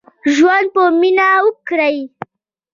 ژوند 0.35 0.67
په 0.75 0.83
مينه 0.99 1.27
وکړئ. 1.45 1.97